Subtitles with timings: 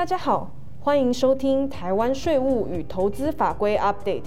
[0.00, 4.22] 大家好，欢迎收听台湾税务与投资法规 Update。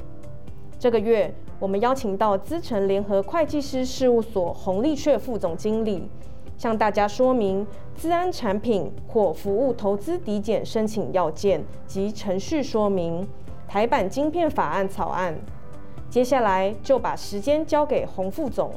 [0.78, 6.08] 这个月，我们邀请到资诚联合会计师事务所洪立雀副总经理，
[6.60, 7.66] 向大家说明
[7.96, 13.28] 资安产品或服务投资抵减申请要件及程序说明，
[13.68, 15.36] 台版晶片法案草案。
[16.08, 18.70] 接下来就把时间交给洪副总。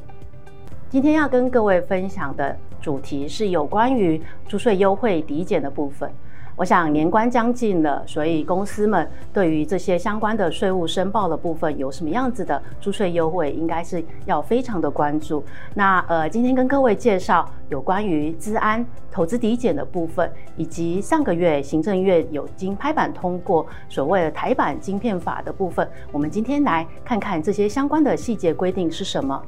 [0.89, 6.11] 今天要跟各位分享的主题是有关于租税优惠抵减的部分。
[6.57, 15.43] 我想年关将近了，所以公司们对于这些相关的税务申报的部分有什么样子的租税优惠，应该是要非常的关注。
[15.75, 29.39] 那呃，今天跟各位介绍有关于资安投资抵减的部分，以及上个月行政院有经拍板通过所谓的台版晶片法的部分，我们今天来看看这些相关的细节规定是什么。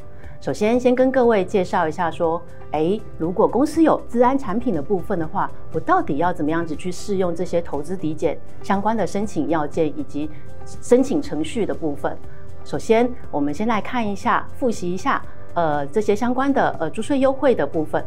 [0.41, 10.29] 首先，先跟各位介绍一下，说，诶，如果公司有资安产品的部分的话，我到底要怎么样子去适用这些投资抵减相关的申请要件以及
[10.81, 12.15] 申请程序的部分？
[12.63, 15.21] 首先，我们先来看一下，复习一下，
[15.55, 18.01] 呃，这些相关的呃租税优惠的部分。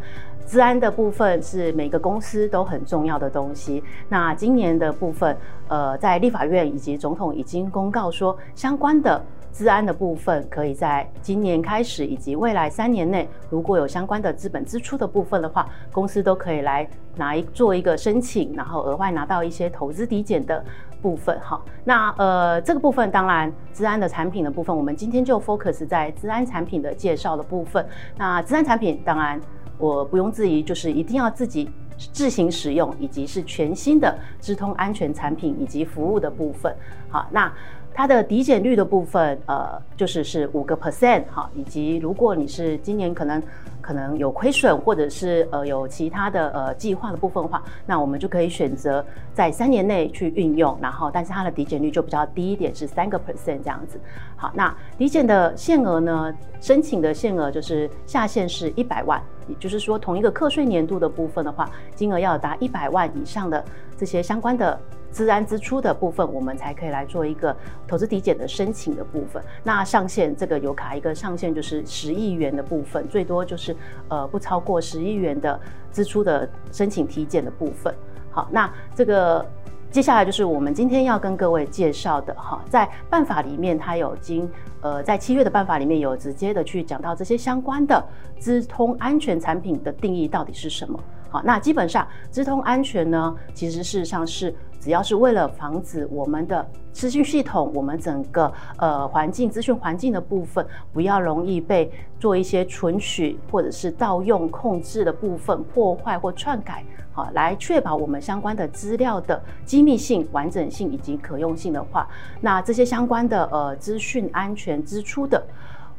[0.46, 3.84] 资安的部分是每个公司都很重要的东西。
[4.08, 5.36] 那今年的部分，
[5.68, 9.22] 呃，在立法院以及总统已经公告说，相关的。
[9.52, 20.64] 资安的部分，可以在今年开始以及未来三年内，如果有相关的资本支出的部分的话，公司都可以来拿一做一个申请，然后额外拿到一些投资抵减的
[21.02, 21.38] 部分。
[21.40, 27.86] 哈，那呃这个部分当然资安的产品的部分，我们今天就 focus 在资安产品的介绍的部分。
[28.16, 29.38] 那资安产品当然
[29.76, 36.74] 我不用质疑，就是一定要自己自行使用，以及是全新的资通安全产品以及服务的部分。
[37.10, 37.52] 好，那。
[37.94, 43.42] 它的抵减率的部分，呃，就是是五个 percent 哈，以及如果你是今年可能
[43.80, 54.00] 可能有亏损，或者是呃有其他的呃计划的部分的话，那我们就可以选择在三年内去运用，然后但是它的抵减率就比较低一点，是三个 percent 这样子。
[54.36, 63.62] 好，那抵减的限额呢，申请的限额就是下限是一百万，也就是说同一个课税年度的部分的话，金额要达一百万以上的
[63.98, 64.80] 这些相关的。
[65.12, 67.54] 资安支出的部分，我们才可以来做一个
[67.86, 69.40] 投资抵减的申请的部分。
[69.62, 73.76] 那上限这个有卡一个上限，就是十亿元的部分，最多就是
[74.08, 75.60] 呃不超过十亿元的
[75.92, 77.94] 支出的申请体检的部分。
[78.30, 79.44] 好，那这个
[79.90, 88.02] 接下来就是我们今天要跟各位介绍的哈，在办法里面它有经呃在七月的办法里面有直接的去讲到这些相关的
[88.38, 90.98] 资通安全产品的定义到底是什么。
[91.28, 94.54] 好，那基本上资通安全呢，其实事实上是。
[94.82, 101.88] 只要是为了防止我们的资讯系统，我们整个呃环境资讯环境的部分不要容易被
[102.18, 112.08] 做一些存取或者是盗用控制的部分破坏或篡改，好，来确保我们相关的资料的机密性、完整性以及可用性的话，
[112.40, 115.40] 那这些相关的呃资讯安全支出的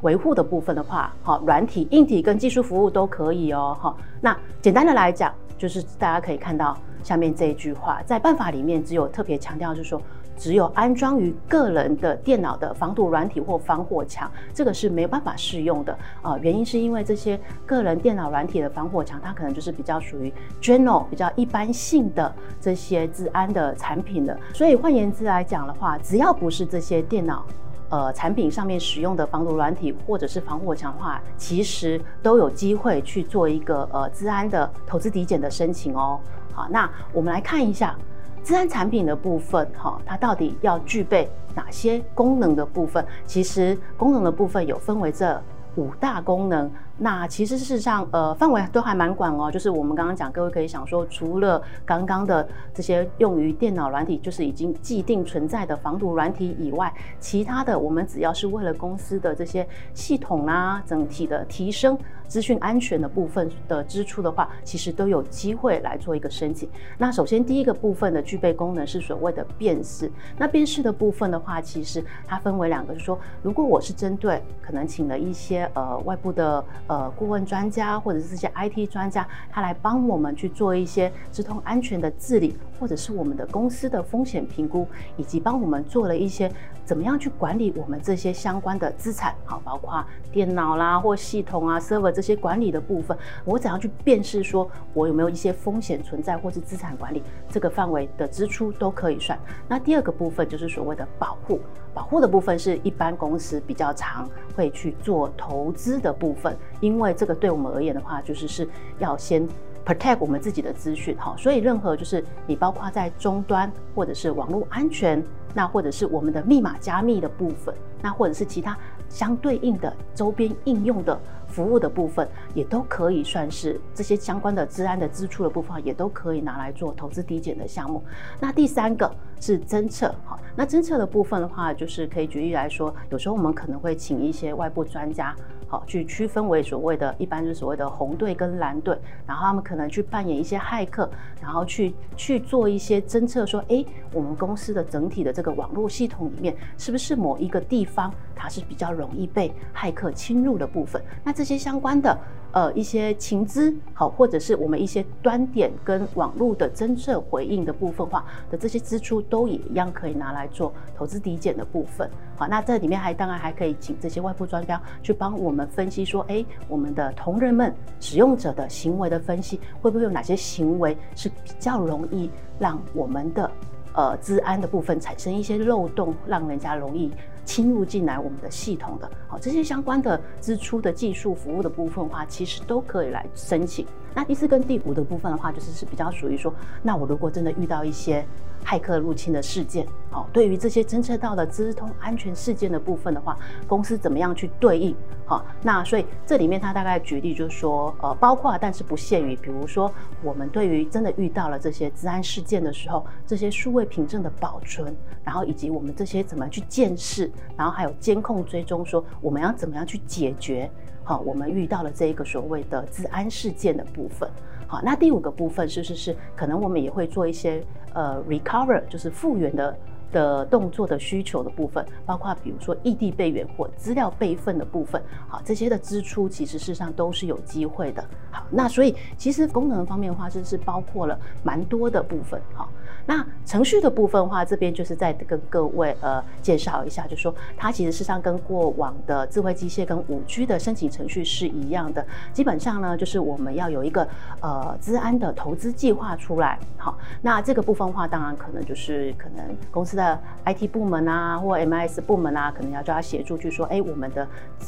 [0.02, 6.78] 维护的部分的话，好，软体、硬体跟技术服务都可以哦，好，那简单的来讲，就是大家可以看到。
[7.04, 10.02] 下面这一句话，在办法里面只有特别强调，就是说，
[10.38, 16.40] 只有安装于个人的电脑的防毒软体或防火墙，这个是没有办法适用的啊、呃。
[16.40, 24.38] 原因是因为这些个人电脑软体的防火墙，它可能就是比较属于 general 比较一般性的这些治安的产品的。
[24.54, 27.46] 所以换言之来讲的话，只要不是这些电脑。
[27.90, 36.20] 呃，产品上面使用的防毒软体或者是防火墙的话，其实都有机会去做一个呃治安的投资抵减的申请哦。
[36.54, 37.96] 好，那我们来看一下
[38.42, 43.06] 资安产品的部分，哈，它到底要具备哪些功能的部分？
[43.26, 45.42] 其实功能的部分有分为这
[45.76, 46.72] 五大功能。
[46.96, 49.52] 那其实事实上，呃，范围都还蛮广哦。
[49.52, 61.98] 就是我们刚刚讲，各位可以想说，除了刚刚的这些用于电脑软体，就是已经既定存在的防毒软体以外，其他的我们只要是为了公司的这些系统啊，整体的提升
[62.34, 66.68] 资讯安全的部分的支出的话，其实都有机会来做一个申请。
[66.98, 70.12] 那首先第一个部分的具备功能是所谓的辨识。
[70.36, 76.66] 那辨识的部分的话，其实它分为两个，就是说，如果我是针对可能请了一些呃外部的。
[76.88, 84.88] 呃，顾问专家或者是这些 IT 专家，他来帮我们去做一些资通安全的治理，或者是我们的公司的风险评估，
[85.18, 86.52] 以及帮我们做了一些
[86.86, 99.40] 怎么样去管理我们这些相关的资产，好，包括电脑啦或系统啊、server 这些管理的部分，我怎样去辨识说我有没有一些风险存在，或是资产管理这个范围的支出都可以算。
[99.68, 101.60] 那第二个部分就是所谓的保护，
[101.94, 106.58] 保护的部分是一般公司比较常会去做投资的部分。
[106.82, 108.68] 因为这个对我们而言的话，就是是
[109.00, 109.48] 要先
[109.86, 118.78] protect 我们自己的资讯，哈，所以任何就是你包括在终端或者是网络安全，那或者是我们的密码加密的部分，那或者是其他
[119.08, 121.20] 相对应的周边应用的。
[121.46, 128.04] 服务的部分也都可以算是这些相关的资安的支出的部分，也都可以拿来做投资抵减的项目。
[128.40, 135.36] 那第三个是侦测，哈，那侦测的部分的话，就是可以举例来说，有时候我们可能会请一些外部专家，
[135.74, 141.10] 好，去区分为所谓的一般就是所谓的红队跟蓝队，然后他们可能去扮演一些骇客，
[141.42, 151.02] 然后去去做一些侦测，说，哎，我们公司的整体的这个网络系统里面，是不是某一个地方它是比较容易被骇客侵入的部分？
[151.24, 152.18] 那这这些相关的
[152.54, 162.10] 呃一些情资好，或者是我们一些端点跟网络的侦测回应的部分化的这些支出，都也一样可以拿来做投资抵减的部分。
[162.38, 172.30] 好，那这里面还当然还可以请这些外部专家去帮我们分析说，哎，我们的同仁们使用者的行为的分析，会不会有哪些行为是比较容易
[172.60, 173.52] 让我们的
[173.94, 177.12] 呃资安的部分产生一些漏洞，让人家容易。
[177.46, 183.86] 侵入进来我们的系统的，好，这些相关的支出的技术服务的部分的话，其实都可以来申请。
[184.16, 186.54] 那第四跟第五的部分的话，就是是比较属于说，
[186.84, 188.24] 那我如果真的遇到一些
[188.64, 193.36] 骇客入侵的事件，好，对于这些侦测到的资通安全事件的部分的话，
[193.68, 194.96] 公司怎么样去对应？
[195.26, 199.92] 好，那所以这里面他大概举例就是说，呃，包括但是不限于，比如说
[200.22, 207.28] 我们对于真的遇到了这些资安事件的时候，这些数位凭证的保存，然后以及我们这些怎么去建设，
[207.58, 210.70] 然后还有监控追踪，说我们要怎么样去解决。
[211.04, 214.30] 好，我们遇到了这一个所谓的治安事件的部分。
[214.68, 217.64] 好，那第五个部分是是是，可能我们也会做一些
[217.94, 219.76] 呃 recover，就是复原的。
[220.14, 228.06] 的动作的需求的部分，包括比如说异地备援或资料备份的部分，好，这些的支出其实事实上都是有机会的。
[228.30, 232.40] 好，那所以其实功能方面的话，就是包括了蛮多的部分。
[232.54, 232.70] 好，
[233.06, 242.06] 那程序的部分话，这边就是再跟各位呃介绍一下，就是说它其实事实上跟过往的智慧机械跟五 G 的申请程序是一样的。
[242.32, 244.08] 基本上呢，就是我们要有一个
[244.40, 246.60] 呃资安的投资计划出来。
[246.78, 250.20] 好，那这个部分话，当然可能就是可能公司的。
[250.46, 254.28] IT 部门啊，或 MIS 部门啊，可能要叫他协助，去说，哎，我们的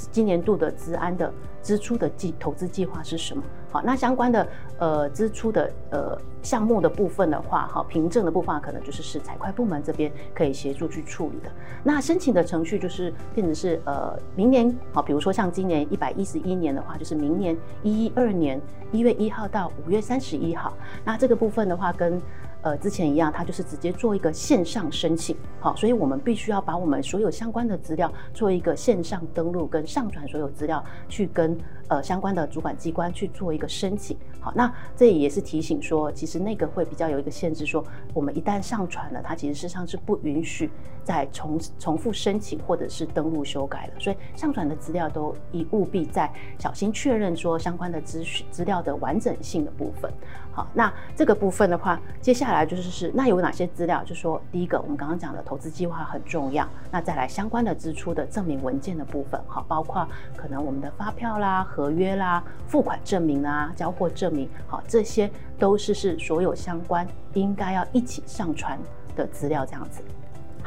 [0.09, 1.31] 今年度的资安的
[1.61, 3.43] 支出的计投资计划是什么？
[3.75, 4.47] 好，那相关的
[4.79, 11.51] 呃支出的呃项目的部分的话，哈，凭证的部分可能就是是财会部门这边可以协助去处理的。
[11.83, 18.61] 那申请的程序就是变成是呃明年，好，比如说像今年一百一十一年的话，就是明年一一二年
[18.93, 20.71] 一月一号到五月三十一号。
[21.03, 22.21] 那这个部分的话跟
[22.65, 31.55] 呃，之前一样，它就是直接做一个线上申请，好，所以我们必须要把我们所有相关的资料做一个线上登录跟上传所有资料，去跟
[31.89, 37.85] 呃相关的主管机关去做一个申请，好，那这也是提醒说，其实那个会比较有一个限制，说
[38.15, 40.71] 我们一旦上传了，它其实事实上是不允许
[41.03, 50.11] 再重重复申请或者是登录修改的，所以上传的资料都一务必在小心确认说相关的资讯资料的完整性的部分，
[50.55, 52.65] 好，那这个部分的话，接下来。
[52.65, 54.03] 就是是，那有哪些资料？
[54.05, 56.67] 就说第一个，我们刚刚讲的投资计划很重要。
[56.89, 68.79] 那再来相关的支出的证明文件的部分，好，包括可能我们的发票啦、合约啦、付款证明啦、交货证明，好，这些都是是所有相关应该要一起上传
[69.15, 70.01] 的资料，这样子。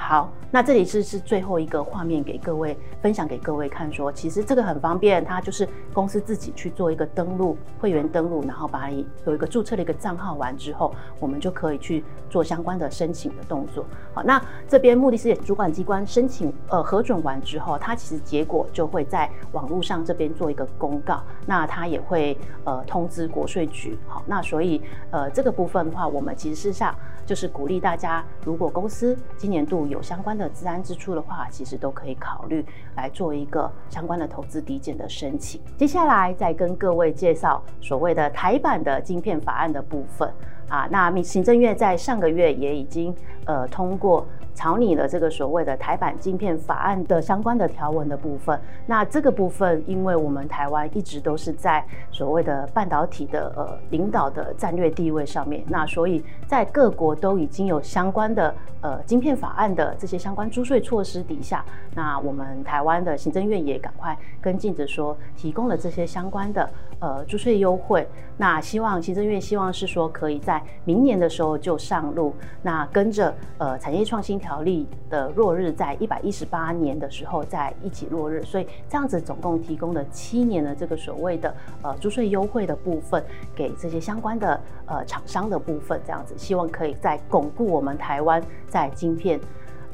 [0.00, 13.84] 好，那这里是是最后一个画面给各位分享给各位看说，其实这个很方便，它就是公司自己去做一个登录会员登录，然后把你有一个注册的一个账号完之后，我们就可以去做相关的申请的动作。
[14.14, 23.98] 好，那这边目的是主管机关申请呃核准完之后，它其实结果就会在网络上这边做一个公告，那它也会呃通知国税局。
[24.06, 26.94] 好，那所以呃这个部分的话，我们其实事实上
[27.26, 32.64] 就是鼓励大家，如果公司今年度有相关的治安支出的话，其实都可以考虑
[32.96, 35.60] 来做一个相关的投资抵减的申请。
[35.76, 40.32] 接下来再跟各位介绍所谓的台版的晶片法案的部分
[40.68, 43.14] 啊，那行政院在上个月也已经
[43.46, 44.26] 呃通过。
[44.58, 66.68] 草拟了这个所谓的台版晶片法案的相关的条文的部分，那这个部分，因为我们台湾一直都是在所谓的半导体的呃领导的战略地位上面，那所以在各国都已经有相关的呃晶片法案的这些相关租税措施底下，那我们台湾的行政院也赶快跟进着说，提供了这些相关的
[67.00, 74.58] 呃租税优惠，那希望行政院希望是说可以在明年的时候就上路，那跟着呃产业创新条。
[74.58, 83.24] 例的落日在一百一十八年的时候在一起落日，所以这样子总共提供了七年的这个所谓的呃租税优惠的部分，
[83.54, 89.40] 给这些相关的呃厂商的部分，这样子希望可以再巩固我们台湾在晶片。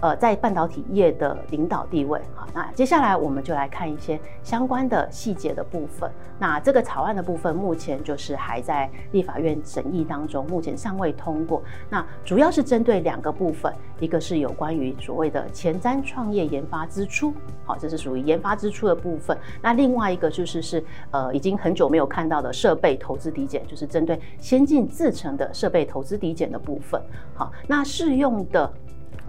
[0.04, 6.10] 呃，在半导体业的领导地位，好，那接下来我们就来看一些相关的细节的部分。
[6.38, 11.62] 那这个草案的部分，目前就是还在立法院审议当中，目前尚未通过。
[11.88, 17.32] 那主要是针对两个部分，一个是有关于所谓的前瞻创业研发支出，
[17.64, 19.34] 好，这是属于研发支出的部分。
[19.62, 27.00] 那另外一个就是是呃，已经很久没有看到的设备投资抵减，就是针对先进制程的设备投资抵减的部分。
[27.34, 28.70] 好，那适用的。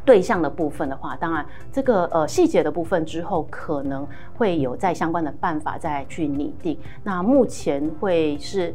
[0.05, 6.79] 对象的部分的话，当然这个呃细节的部分之后可能会有在相关的办法再去拟定。
[7.03, 8.73] 那目前会是。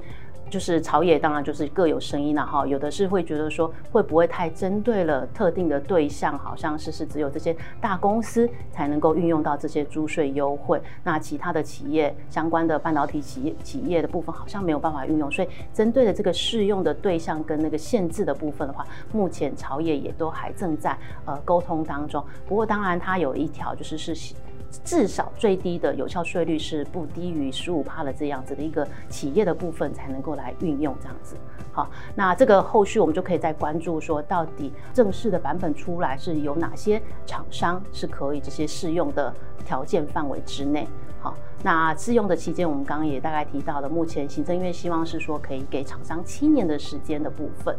[0.51, 22.25] 就是朝野当然就是各有声音了哈，有的是会觉得说会不会太针对了特定的对象，好像是是只有这些大公司才能够运用到这些租税优惠，那其他的企业相关的半导体企业企业的部分好像没有办法运用，所以针对的这个适用的对象跟那个限制的部分的话，目前朝野也都还正在呃沟通当中。
[22.49, 24.35] 不过当然它有一条就是是。
[24.85, 31.37] 至少最低的有效税率是不低于十五帕的这样子的一个企业的部分才能够来运用这样子。
[31.73, 39.33] 好，那这个后续我们就可以再关注说，到底正式的版本出来是有哪些厂商是可以这些适用的
[39.65, 40.87] 条件范围之内。
[41.21, 47.77] 好，那适用的期间我们刚刚也大概提到了，目前行政院希望是说可以给厂商七年的时间的部分。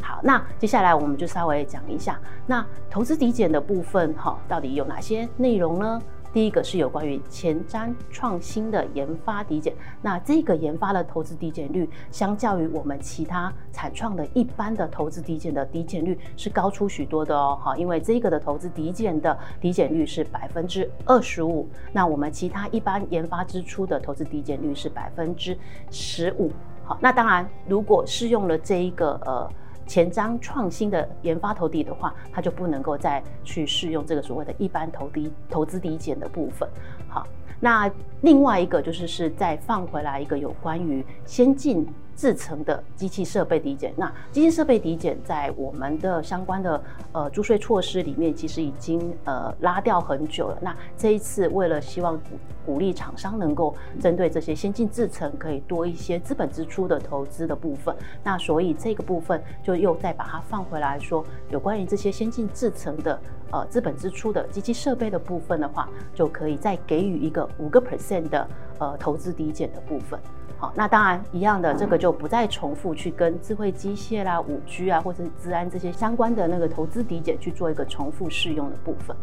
[0.00, 0.20] 好。
[0.22, 6.00] 那接下来我们就稍微讲一下，那投资抵减的部分哈，到底有哪些内容呢？
[6.32, 25.58] 第一个是有关于前瞻创新的研发抵减，那这个研发的投资抵减率，相较于我们其他产创的一般的投资抵减的抵减率是高出许多的哦，哈，因为这个的投资抵减的抵减率是百分之二十五，那我们其他一般研发支出的投资抵减率是百分之
[25.90, 26.52] 十五，
[26.84, 29.50] 好，那当然如果适用了这一个呃。
[29.90, 36.68] 前瞻创新的研发投递的话，它就不能够再去适用这个所谓的一般投抵投资抵减的部分。
[37.08, 37.26] 好，
[37.58, 41.84] 那另外一个就是是再放回来一个有关于先进。
[42.20, 46.78] 制程的机器设备抵减，那机器设备抵减在我们的相关的
[47.12, 50.58] 呃租税措施里面，其实已经呃拉掉很久了。
[50.60, 52.24] 那这一次为了希望鼓
[52.66, 63.18] 鼓励厂商能够针对这些先进制程可以多一些资本支出的投资的部分，那所以这个部分就又再把它放回来说，有关于这些先进制程的
[63.50, 68.46] 呃资本支出的机器设备的部分的话，就可以再给予一个五个 percent 的
[68.78, 70.20] 呃投资抵减的部分。
[70.60, 79.16] 好，那当然一样的，这个就不再重复去跟智慧机械啦、五 G 啊，或者是治安这些相关的那个投资抵减去做一个重复适用的部分。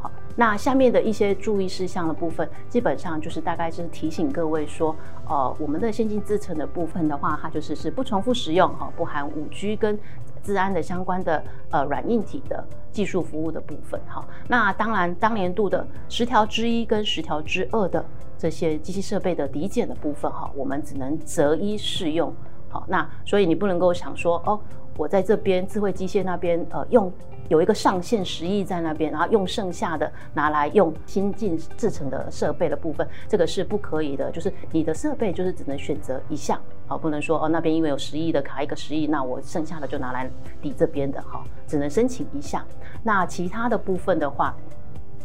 [0.00, 4.96] 好，那下面的一些注意事项的部分，基本上就是大概就是提醒各位说，
[5.28, 9.96] 呃，我们的先进制程的部分的话，它就是是不重复使用哈，不含五 G 跟
[10.42, 14.00] 治安的相关的呃软硬体的技术服务的部分。
[14.08, 18.04] 好，那当然当年度的十条之一跟十条之二的。
[18.40, 22.34] 这些机器设备的抵减的部分哈，我们只能择一适用。
[22.70, 24.58] 好，那所以你不能够想说哦，
[24.96, 27.12] 我在这边智慧机械那边呃用
[27.48, 34.30] 有一个上限十亿在那边，然后用剩下的拿来用新进制成的设备的部分，这个是不可以的。
[34.30, 40.30] 就是你的设备就是只能选择一项，好，不能说哦那边因为有十亿的卡一个十亿，那我剩下的就拿来
[40.62, 42.64] 抵这边的哈，只能申请一项。
[43.02, 44.56] 那其他的部分的话。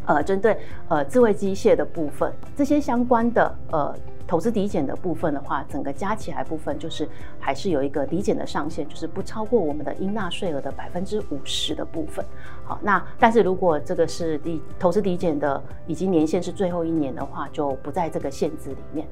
[0.05, 0.57] 呃，针对
[0.87, 3.95] 呃智慧机械的部分，这些相关的呃
[4.27, 7.07] 投资抵减的部分的话，整个加起来部分就是
[7.39, 12.25] 还是有一个抵减的上限，就是不超过我们的应纳税额的百分之五十的部分。
[12.63, 19.07] 好，那但是如果这个是抵投资抵减的，已经年限是最后一年的话，就不在这个限制里面。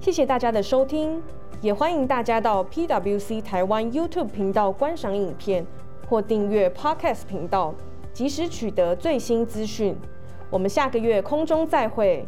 [0.00, 1.20] 谢谢大家的收听，
[1.60, 5.66] 也欢迎大家到 PWC 台湾 YouTube 频道观赏影片
[6.08, 7.74] 或订阅 Podcast 频道，
[8.12, 9.96] 及时取得最新资讯。
[10.50, 12.24] 我们下个月空中再会。